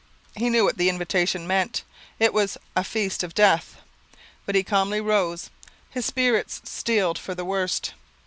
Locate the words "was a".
2.33-2.83